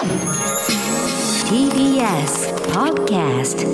[0.00, 0.08] TBS
[2.72, 3.66] Podcast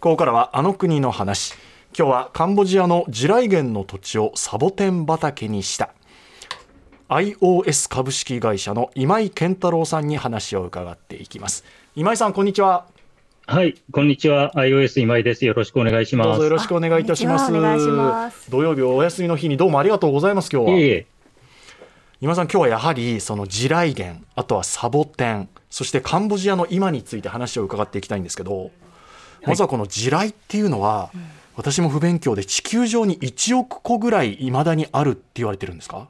[0.00, 1.54] ここからはあの国の話。
[1.96, 5.94] 今日はカンボジアの地雷原の土地をサボテン畑にした。
[7.08, 11.62] iOS 株式会社の今井健太郎さんに話を伺っていきます。
[11.94, 12.92] 今井さんこんにちは。
[13.46, 14.52] はい、こんにちは。
[14.54, 15.44] iOS 今井です。
[15.44, 16.28] よろしくお願いします。
[16.28, 17.52] どうぞよろしくお願いいたします。
[17.52, 18.50] ます。
[18.50, 20.78] 土曜日お休みの日にどうもありがとうございます今日は。
[20.78, 21.06] いえいえ、
[22.22, 28.70] 今井さん今日はやはりその地雷原あとはサボテンそしてカンボジアの今について話を伺っていきたいんですけど
[29.44, 31.10] まずはこの地雷っていうのは、
[31.54, 36.08] 私も不勉強で地球上に1億個ぐらいいまだにあるって言われてるんですか？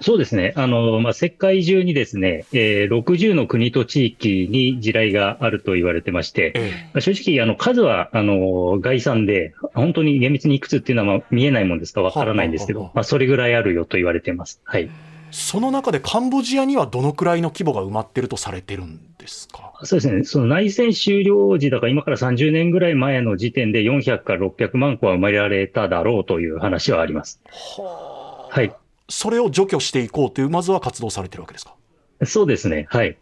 [0.00, 0.52] そうですね。
[0.56, 12.00] あの、まあ、世界中にですね、えー60の国と地域に地雷があると言われてまして、えまあ正直、あの、数は、あの、概算で、本当に厳密にいくつっていうのはまあ見えないもんですか？
[12.00, 14.60] らわからないんですけどまあ、それぐらいあるよと言われてます。
[14.64, 14.88] はい。
[15.30, 19.72] その中でカンボジアにはどのくらいの規模が埋まってるとされてるんですか？
[19.84, 20.24] そうですね。
[20.24, 27.42] その内戦終了時だから今から30年ぐらい前の時点で400から600万個は生まれられただろうという話はあります。
[28.50, 28.72] はい。
[29.08, 31.74] それを除去していこうというまずは活動されてるわけですか？
[32.24, 32.86] そうですね。
[32.90, 33.16] はい。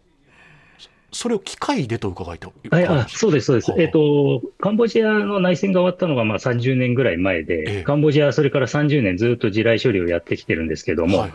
[1.12, 3.70] それを機械でと伺いとはい、あそうです、そうです。
[3.70, 3.76] は。
[3.78, 7.44] あえっ、と、カンボジアの内戦が終わったのがまあ30年ぐらい前ええ。
[7.44, 11.32] で、カンボジアはそれから30年ずっと地雷処理をやってきてるんですけども、はい。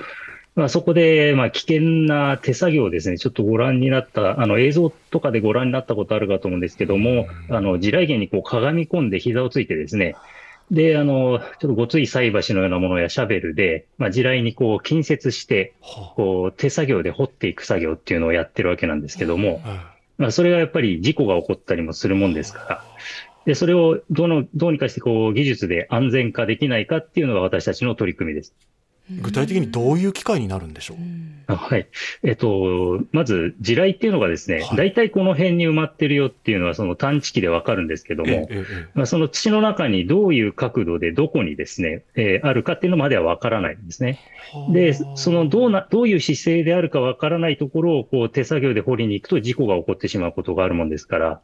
[0.54, 10.16] まあ、そこでまあ危険な手作業をですね、ちょっとご覧になった、あの映像とかでご覧になったことあるかと思うんですけども、あの地雷原にこうかがみ込んで膝をついてですね、
[10.72, 19.62] で、あの、ちょっとごつい菜箸のようなものやシャベルで、まあ、地雷にこう近接して、はこう手作業で掘っていく作業っていうのをやってるわけなんですけども、
[20.18, 22.86] まあ、それがやっぱり事故が起こったりもするもんですから、
[23.46, 28.56] で、それをどの、どうにかしてこう技術で安全化できないかっていうのが私たちの取り組みです。
[29.10, 30.98] え具体的にどういう機械になるんでしょう？
[31.48, 31.88] あはい。
[32.24, 34.78] えっと、まず、地雷っていうのがですねは、い。
[34.78, 38.48] 大体この辺に埋まってるよっていうのはその探知機でわかるんですけども、
[38.94, 44.20] まあ、その土の中にどういう角度でどこにですね、えーあるかっていうのまではわからないんですね。
[44.70, 51.42] えで、そのどうな、どういう姿勢であるかわからないところをこう手作業で掘りに行くと事故が起こってしまうことがあるもんですから、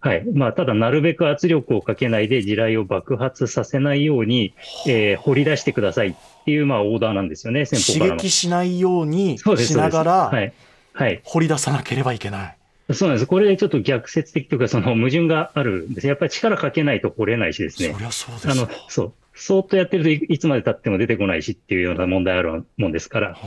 [0.00, 0.24] はい。
[0.32, 4.54] まあ、ただなるべく圧力をかけないで地雷を爆発させないように、
[4.86, 6.14] えー掘り出してくださいっ
[6.44, 8.22] ていう、まあ、オーダーなんですよね、先刺方からの。
[8.22, 9.76] 激しないようにし。
[9.76, 10.52] ながらはい。
[10.92, 11.20] はい。
[11.24, 12.56] 掘り出さなければいけない。
[12.94, 13.26] そうなんです。
[13.26, 16.06] これちょっと逆説的というか、その 矛盾があるんです。
[16.06, 17.98] やっぱり力かけないと掘れないしですねそ。
[17.98, 19.12] りゃそうですあのわ、そう。
[19.34, 23.28] そーっとやってるといいつまで経っても出てこないしっていうような問題あるもんですから。
[23.28, 23.38] はい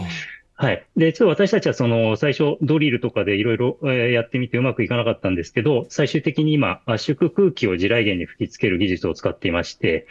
[0.62, 0.86] はい。
[0.96, 10.06] で、ちょっと私たちはその最初ドリルとかでいろいろえーやってみてうまくいかなかったんですけど、最終的に今圧縮空気を地雷原に吹き付ける技術を使っていまして、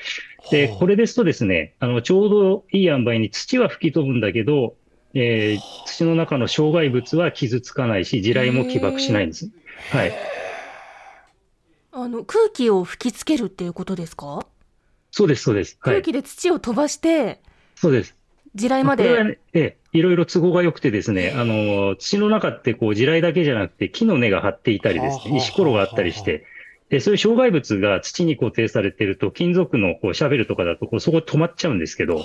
[0.51, 4.75] で、はあこれですとですね、あの、ちょうどいい塩梅に土は吹き飛ぶんだけど、
[5.15, 9.49] えー土の中の障害物は傷つかないし、地雷も起爆しないんです。
[9.93, 10.13] はい。
[11.93, 14.45] あの空気を吹きつけるっていうことですか、
[15.13, 15.79] そうです、そうです。
[15.81, 15.95] はい。
[15.95, 17.41] 空気で土を飛ばして
[17.77, 18.17] そうです。
[18.57, 26.45] 地雷までこれはね、ええ、いろいろ都合が良くてですね、あの、土の中ってこう地雷だけじゃなくて木の根が張っていたりですね、石ころがあったりして、
[26.91, 32.25] で、そういう障害物が土に固定されていると、金属のこうシャベルとかだとこうそこ止まっちゃうんですけど、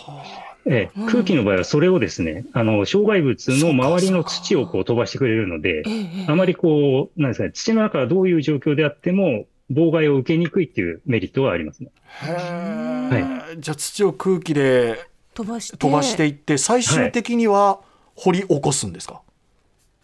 [0.65, 5.83] え空気の場合はそれをですね、あの、障害物の周りの土をこう飛ばしてくれるので、
[6.27, 11.89] あまりこう、なんですかね、土の中がどういう状況であっても、妨害を受けにくいっていうメリットはありますね。
[12.23, 13.57] へえ。
[13.57, 14.99] じゃあ土を空気で
[15.35, 15.77] 飛ばして。
[15.77, 17.79] 飛ばしていって最終的には
[18.15, 19.21] 掘り起こすんですか、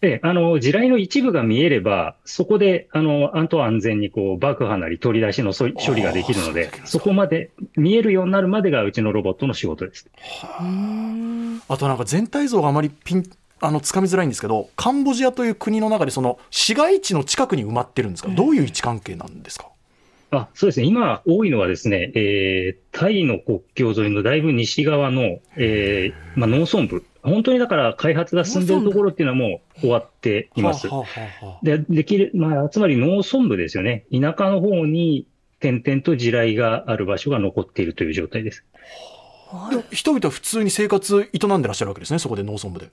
[0.02, 10.09] ええ、あの、地雷の一部が見えれば、そこで、あの、安と安全にこう、爆破なり取り出しのそ処理ができるのでそこまで見えるようになるまでがうちのロボットの仕事です。
[11.68, 13.24] あとなんか全体像があまりピン
[13.62, 19.68] あのつかみづらいんですけどカンボジアという国の中でその市街地の近くに埋まってるんですか、どういう位置関係なんですか？
[20.31, 20.86] あ、そうですね。
[20.86, 27.05] 今多いのはですね、えー、タイの国境沿いのだいぶ西側の、えー、まあ、農村部。
[27.22, 30.88] 本当にだから開発が進んでいるところっていうのはもう終わっています。
[30.88, 31.05] はあは
[31.41, 34.05] あはあで、できる、まあ、つまり農村部ですよね。
[34.11, 35.28] 田舎の方に
[35.59, 38.66] 点々と地雷がある場所が残っているという状態です。
[39.91, 42.90] 人々は普通に生活営んでらっしゃるわけですねそこで農村部で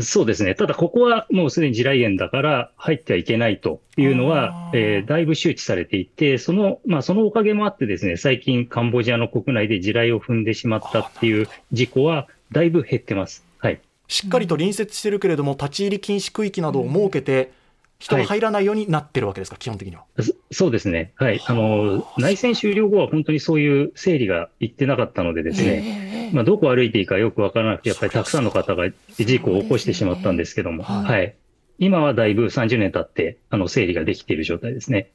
[0.00, 0.54] そうですね。
[0.54, 13.44] ただ、ここはもうすでに地雷原だから入ってはいけないというのはえーだいぶ周知されていて、その、まあ、そのおかげもあってですね、最近カンボジアの国内で地雷を踏んでしまったっていう事故はだいぶ減ってます。
[13.58, 13.80] はい。
[14.08, 17.52] しっかりと隣接してるけれども立ち入り禁止区域などを設けて
[17.98, 20.04] 人が入らないようになってるわけですか、基本的には。
[20.20, 21.12] そそうですね。
[21.16, 21.40] はい。
[21.46, 31.34] あの、内戦終了後は本当にそういう整理がいってなかったのでですね、まあ、どこ歩いていいかよくわからなくて、やっぱりたくさんの方が事故を起こしてしまったんですけども、はいはい。
[31.78, 35.10] 今はだいぶ30年経って、あの、整理ができている状態ですね。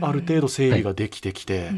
[0.00, 1.70] ある程度整理ができてきて、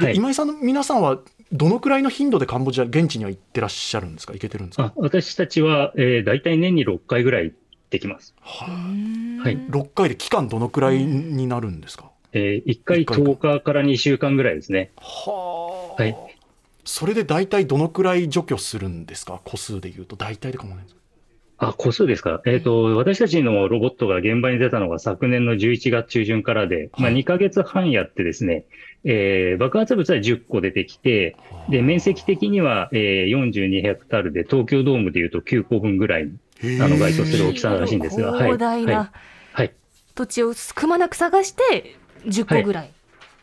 [0.00, 0.16] ではい。
[0.16, 1.20] 今井さんの皆さんは
[1.52, 4.86] どのくらいの頻度でカンボジア、現地には行ってらっしゃるんですか、行けてるんですか？
[4.86, 7.52] あ私たちは、えー、大体年に6回ぐらい
[7.96, 8.34] 行ってきます。
[8.40, 8.66] は
[9.42, 9.56] はい。
[9.58, 12.10] 6回で期間どのくらいになるんですか？
[12.32, 14.90] えー、1回一回10日から2週間ぐらいですね。
[14.96, 16.16] はあはい。
[16.84, 21.00] それで大体どのくらい除去するんですか、個数でいうと、大体でかもないんですか？
[21.58, 22.42] あ、個数ですか？
[22.46, 28.66] えっ、と、私たちのロボットが現場に出たのが昨年の11月中旬からで、まあ2ヶ月半やってですね、
[29.04, 31.36] えー爆発物は10個出てきて、
[31.70, 36.30] で、面積的には、えー42ヘクタールで、東京ドームでいうと9個分ぐらい
[36.62, 38.42] あの、該当する大きさらしいんですが、はい。
[38.42, 39.12] 広大はいな。
[39.52, 39.72] はい。
[40.14, 42.90] 土地をくまなく探して10個ぐらい。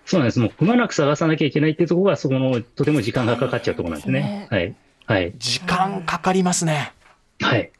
[0.05, 0.39] そうなんです。
[0.39, 4.47] もう、くまなく探さなきゃいけないっていうところが、そこの、とても時間がかかっちゃうところなんですね。
[4.49, 4.75] はい。
[5.05, 5.33] はい。
[5.37, 6.93] 時間かかりますね。
[7.41, 7.71] はい。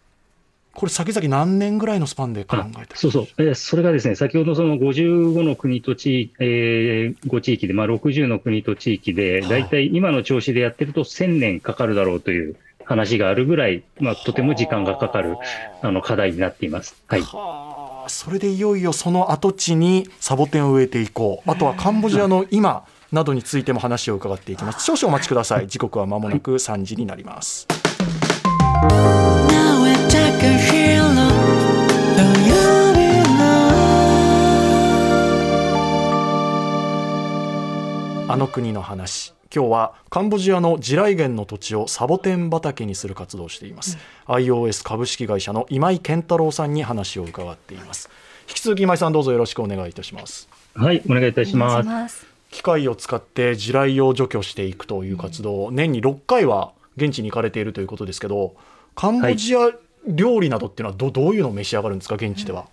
[0.74, 15.36] これ先々何年ぐらいのスパンで考あえてそうそう、えーそれがですね、先ほどその55の国と地域、えー、5地域で、まあ、60の国と地域で、はい大体今の調子でやってると1000年かかるだろうという話があるぐらい、まあ、とても時間がかかる
[15.82, 16.96] あの課題になっています。
[17.08, 17.22] はい。
[17.22, 18.10] はあ。
[18.10, 21.52] それでいよいよその跡地にサボテンを植えていこう。
[21.52, 24.84] あとはカンボジアの今などについても話を伺っていきます。
[24.84, 25.68] 少々お待ちください。
[25.68, 27.68] 時刻は間もなく3時になります.
[38.34, 48.10] あの国の話今日はカンボジアの地雷原の土地をサボテン畑にする活動をしています、iOS 株式会社の今井健太郎さんに話を伺っています。
[48.50, 50.50] 引き続き今井さんどうぞよろしくお願いいたします。
[50.74, 52.26] はい、お願いいたします。
[52.50, 58.56] 機械を使って地雷を除去していくという活動、年に6回は現地に行かれているということですけど
[58.96, 59.70] カンボジア
[60.08, 62.00] 料理などっていうのはどどういうのを召し上がるん。
[62.00, 62.66] ですか現地では、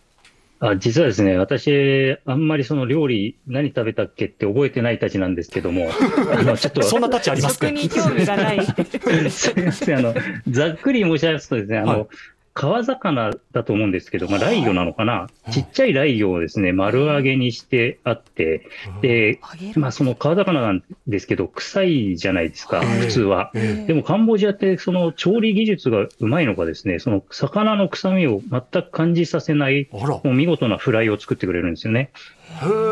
[0.63, 5.89] あ実はですね、私、あんまりその料理、何食べたっけって覚えてないたちなんですけども、
[6.33, 8.67] あの、ちょっと、そんなタッチありますね食に興味がない。
[9.31, 9.99] すみません。
[9.99, 10.15] あの、
[10.49, 12.07] ざっくり申し上げますとですね、あの、はい
[12.53, 18.67] 川魚だと思うんですけど、まあ、ライギョなのかな、ちっちゃいライギョをですね、丸揚げにしてあって、
[19.03, 19.41] で、
[19.77, 22.87] まあ、その川魚なんですけど、臭いじゃないですか、はい。
[23.01, 23.53] 普通は。
[23.55, 32.11] えでもカンボジアって、その調理技術がうまいのかですね、その魚の臭みを全く感じさせない、もう見事なフライを作ってくれるんですよね。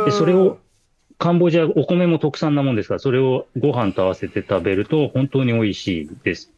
[0.05, 0.59] で、それを、
[1.19, 6.53] カンボジア、お米も特産なもんですから、それをご飯と合わせて食べると本当に美味しいです。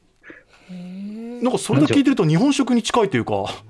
[1.42, 3.62] なんかそれだけ聞いてると日本食に近いというか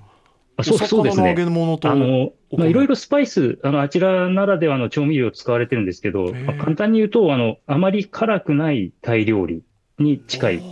[0.56, 1.34] あそうそうですね
[1.82, 9.62] あの、まあ、いろいろスパイス、あの、あちらならではの調味料使われてるんですけど、ーまあ簡単に言うと、あの、あまり辛くないタイ料理
[9.98, 10.62] に近い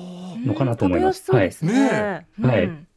[0.45, 1.25] のかなと思います。
[1.25, 2.27] 食べやすそうですね。
[2.43, 2.89] はい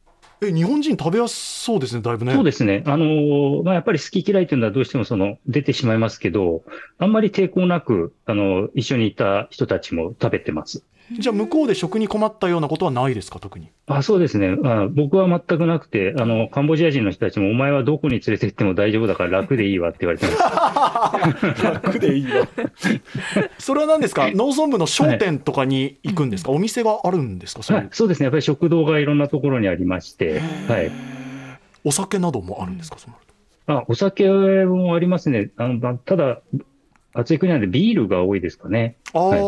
[0.44, 2.82] え日本人食べやすそうですねだいぶねそうですね。
[2.86, 6.64] あの、まあ、やっぱり好き嫌いというのはどうしてもその、出てしまいますけど、
[6.98, 10.84] あんまり抵抗なく、あの、一緒にいた人たちも食べてます。
[11.18, 13.68] じゃあ向こうで食に困ったようなことはないですか特に？
[13.86, 14.86] あそうですねあ。
[14.90, 21.64] 僕は全くなくて、あの、カンボジア人の人たちも、お前はどこに連れて行っても大丈夫だから楽でいいわって言われてます。
[21.64, 22.46] 楽でいいわ
[23.58, 24.30] それは何ですか？
[24.32, 27.62] 農村部の商店とかに行くんですか、お店があるんですか？
[27.62, 28.24] そうはい、そうですね。
[28.24, 30.90] やっぱり食堂がいろんなところにありまして、はい。
[31.84, 33.32] お酒などもあるんですか、そうなると
[33.74, 34.28] あ、お酒
[34.64, 35.50] もありますね。
[35.56, 36.40] あの、まただ、
[37.14, 38.96] 暑い国なんでビールが多いですかね。
[39.12, 39.40] ああ、はい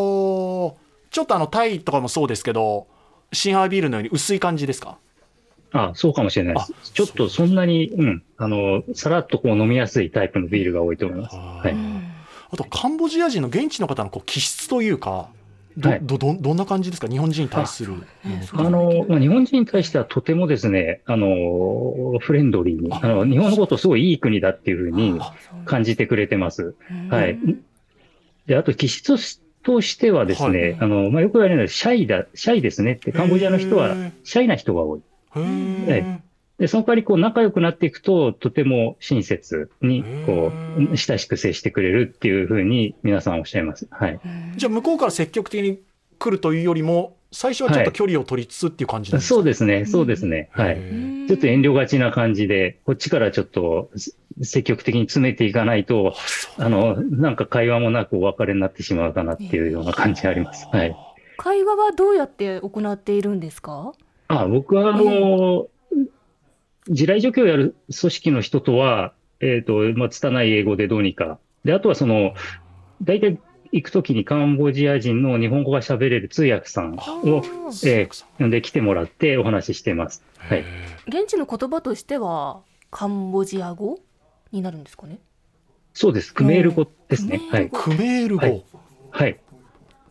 [1.14, 2.88] ちょっとあのタイとかもそうですけど
[3.32, 4.98] シンハービールのように薄い感じですか？
[5.70, 6.74] あ、そうかもしれないですあ。
[6.92, 11.36] ちょっとそんなに、うん、あの、さらっとこう飲みやすいタイプのビールが多いと思います。
[11.36, 11.76] はい。
[12.50, 15.28] あとカンボジア人の現地の方のこう気質というか
[15.76, 17.06] ど,、はいどどどんな感じですか？
[17.06, 17.94] 日本人に対する
[18.52, 25.32] あの、まあ、日本人に対してはとてもですね、あの、フレンドリーに、ああの、日本のことをすごいいい国だっていうふうにあ
[25.64, 26.74] 感じてくれてます。
[27.08, 27.38] はい。
[28.46, 29.16] で、あと気質
[29.64, 35.00] としてはですね、はいあの、まあ、よく言われるのはシャイだ、シャイですねって、カンボジアの人はシャイな人が多い。
[35.36, 36.20] へーは
[36.58, 43.88] で、その代わりこう仲良くなっていくと、とても親切に、こう、親しく接してくれるっていうふうに皆さんおっしゃいます。
[43.90, 44.20] はい。
[44.56, 45.80] じゃあ向こうから積極的に
[46.18, 50.50] 来るというよりも最初はちょっと距離を取りつつっていう感じなんですか、そうですね、そうですね。
[50.52, 50.76] はい。
[51.26, 53.90] ちょっと遠慮がちな感じで、こっちからちょっと
[54.42, 56.14] 積極的に詰めていかないと、
[56.58, 60.68] あの、なんか会話もなくお別れになってしまうかなっていうような感じがあります。
[60.70, 60.96] はい。
[61.36, 63.92] 会話はどうやって行っているんですか？
[64.28, 65.66] あ、僕はあの、
[66.88, 71.38] 地雷除去をやる組織の人とは、えっ、と、まあ、拙い英語でどうにか。
[71.64, 72.34] で、あとはその、
[73.02, 73.40] 大体
[73.74, 80.22] 行くときにカンボジア人の日本語が喋れる通訳さんを、えー呼んで来てもらってお話ししてます。
[80.38, 80.64] はい。
[81.08, 82.60] 現地の言葉としては
[82.92, 83.98] カンボジア語
[84.52, 85.18] になるんですかね？
[85.92, 86.32] そうです。
[86.32, 87.40] クメール語ですね。
[87.50, 87.70] はい。
[87.70, 88.64] クメール語、はい
[89.10, 89.40] はい。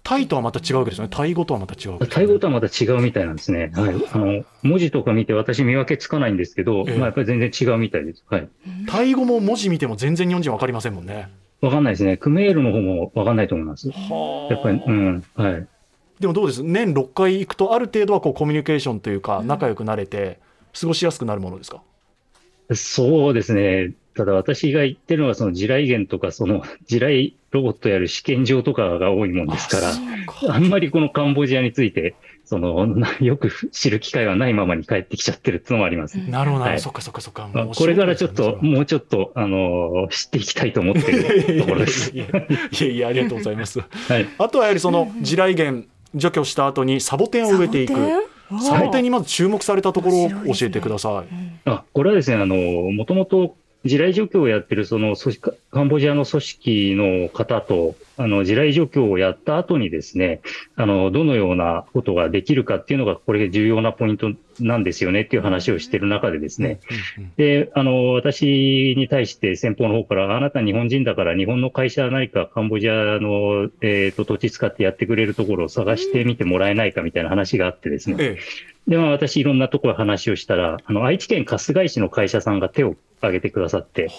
[0.04, 3.72] タイとはまた違うわけですよねタイ語とはまた違うわけですタイ語とはまた違うみたいなんですね。
[3.74, 3.96] はい。
[4.12, 8.26] あの、文字とか見て私見分けつかないんですけど、ええまあやっぱり全然違うみたいです。
[8.28, 8.50] はい。
[8.88, 11.32] タイ語も文字見ても全然日本人わかりませんもんね
[11.64, 12.18] わかんないですね。
[12.18, 13.88] クメールの方もわかんないと思います。
[13.88, 15.24] やはっぱり、うん。
[15.34, 15.68] はい。
[16.20, 16.62] でもどうです？
[16.62, 20.40] 年6回行くとある程度はこうコミュニケーションというか仲良くなれて
[20.80, 21.82] 過ごしやすくなるものですか、
[22.74, 23.94] そうですね。
[24.16, 32.16] ただ私が言ってるのはその地雷原とかその地雷ロボットやる試験場とかが多いもんですから、あんまりこのカンボジアについて、
[32.46, 36.16] その、なよく知る機会はないままに帰ってきちゃってるっていうのもあります。
[36.18, 42.12] なるほどはいそっかそっかそっかまあもうこれからちょっと、もうちょっと、あのー知っていきたいと思ってるところです。
[42.12, 42.26] いや
[42.88, 43.86] いやありがとうございますは
[44.20, 44.28] い。
[44.40, 45.84] あとはやはりその地雷原
[46.16, 47.94] 除去した後にサボテンを植えていく
[48.62, 51.34] サボテンにまず注目されたところを教えてください。
[51.66, 60.42] あ、これはですね、あの、もともと地雷除去をやってるその組織カンボジアの組織の方と、あの、地雷除去をやった後にですね、
[60.76, 66.80] あの、どのようなことができるかっていうのが、これ重要なポイントなんですよねっていう話をしてる中でですね、
[67.38, 78.16] で、あの、私に対して先方の方から、あなた日本人だから日本の会社何かカンボジアの、えっ、と、土地使ってやってくれるところを探してみてもらえないかみたいな話があってですね。
[78.20, 78.38] え
[78.88, 82.96] で、まあ私いろんなところ話をしたら、あの、愛知県春日井市の会社さんが手を
[83.28, 84.10] 挙げてくださって。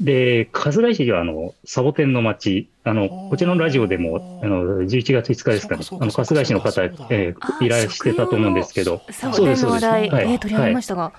[0.00, 5.84] で、春日井市はあの、サボテンの町、あの、こちらのラジオでも、あの、11月5日ですかね。
[6.00, 9.86] あの、春日井市の方、えあーいらしてたと思うんですけど、そうですそうです。
[9.86, 10.06] はい。
[10.06, 11.12] えー取り上げましたが、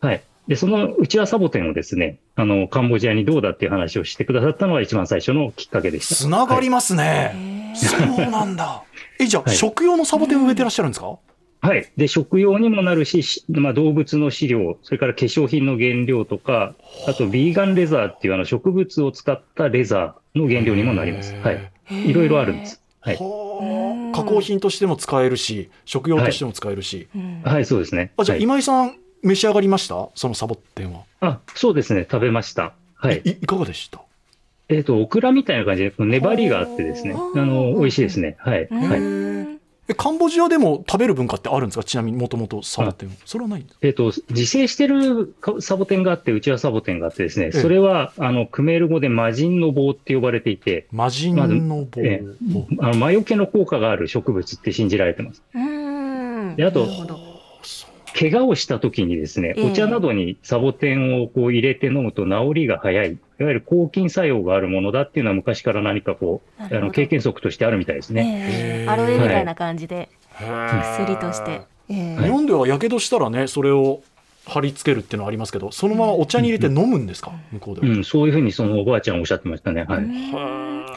[0.00, 0.22] はい。
[0.48, 6.14] で、そのうちわサボテンをですね、あの、カンボジアにどうだっていう話をしてくださったのが一番最初のきっかけでした。
[6.14, 8.82] つながりますね、へーそうなんだ。
[9.20, 9.56] えじゃあ、はい。
[9.56, 11.18] 食用のサボテンを植えてらっしゃるんですか、
[11.60, 11.90] はい。
[11.96, 16.74] で、食用にもなるし、しまあ、動物の飼料、それから化粧品の原料とか、
[17.06, 21.34] あと、ビーガンレザーっていうあの植物を使ったレザーの原料にもなります。
[21.36, 21.70] はい。
[21.90, 22.80] いろいろあるんです。
[23.00, 23.16] はい。
[23.16, 28.12] はあ加工品としても使えるし食用としても使えるし、うんはい、そうですね。
[28.16, 30.08] あじゃあはい今井さん召し上がりました？
[30.14, 32.06] そのサボテンは、あ、そうですね。
[32.10, 32.72] 食べました。
[32.94, 33.20] はい。
[33.24, 34.00] いいかがでした？
[34.68, 38.36] えっ、と、オクラみたいな感じで、粘りがあってですね、あの、美味しいですね。
[38.38, 38.64] はい。
[38.64, 39.00] うはい。
[39.88, 41.84] んえカンボジアでも食べる文化ってあるんですか？
[41.84, 43.14] ちなみにもともとサボテンは。
[43.24, 43.78] それはないんですか？
[43.82, 52.22] えっ、と、自生してるかサボテンがあって、うちはサボテンがあってですね、えそれは、あの、クメール語で魔人の棒って呼ばれていて、魔人の棒、え
[52.80, 55.42] あの魔除けの効果がある植物って信じられてます。
[55.54, 56.56] うん。
[56.56, 57.18] であとなるほど。
[58.18, 59.70] 怪我をした時にですね、ええ。
[59.70, 68.84] お茶などにサボテンをこう入れて飲むと治りが早い、いわゆる抗菌作用があるものだっていうのは昔から何かこう、あの経験則としてあるみたいですね。
[68.84, 68.90] えー。
[68.90, 70.08] アロエみたいな感じで。
[70.40, 74.02] 薬として、えー日本ではやけどしたらねそれを
[74.46, 79.84] 貼り付けるっていうのはありますけどそのままお茶に入れて飲むんですか、向こうでは、うん、そういうふうにそのおばあちゃんおっしゃってましたね。
[79.84, 80.04] はい。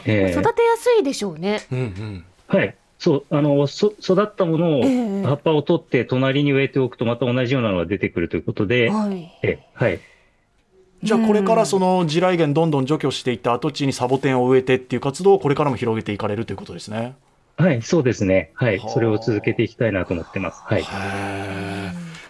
[0.05, 0.39] ええ。
[0.39, 1.62] 育てやすいでしょうね。
[1.71, 2.25] うんうん。
[2.48, 2.75] はい。
[2.98, 5.24] そう、あの、そ育ったものを、ええ。
[5.24, 9.31] 葉っぱを取って隣に植えておくとまた同じようなのが出てくるということで、はい。
[9.43, 10.00] ええはい。
[11.03, 17.15] じゃあこれからその地雷原どんどん除去していった跡地にサボテンを植えてっていう活動をこれからも広げていかれるということですね。
[17.58, 18.51] はい、そうですね。
[18.53, 18.89] はいはあ。
[18.89, 20.62] それを続けていきたいなと思ってます。
[20.63, 20.84] はい。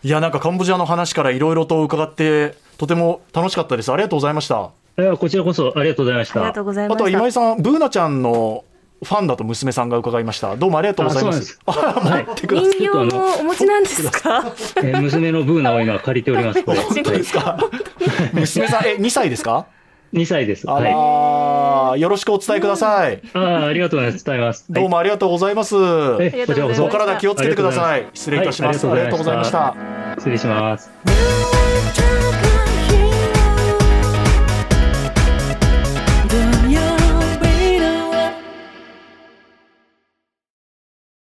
[0.03, 3.91] いやなんかカンボジアの話からいろいろと伺ってとても楽しかったです。
[3.91, 4.71] ありがとうございました。
[5.17, 6.39] こちらこそありがとうございました。
[6.39, 7.17] ありがとうございまあとはした。
[7.19, 8.63] 今井さん、ブーナちゃんの
[9.03, 10.55] ファンだと娘さんが伺いました。
[10.57, 11.59] どうもありがとうございます。
[11.65, 12.07] あそうなんです。
[12.09, 12.23] はい。
[12.25, 12.69] 待ってください。
[12.71, 14.43] 人形もお持ちなんですか？
[14.77, 16.63] えー娘のブーナを今借りております。
[16.63, 17.57] 本当ですか？
[18.33, 19.65] 娘さん、え、2歳ですか
[20.13, 20.69] ？2歳です。
[20.69, 21.99] あらはい。
[21.99, 23.21] ー、よろしくお伝えください。
[23.33, 24.25] ああ、ありがとうございます。
[24.25, 24.65] 伝えます。
[24.69, 25.75] どうもありがとうございます。
[25.75, 26.31] はい。
[26.31, 26.85] ことちらこそ。
[26.85, 28.05] お体気をつけてください。
[28.13, 28.85] 失礼いたします。
[28.85, 29.75] はいありがとうございました。
[30.17, 31.40] 失礼します。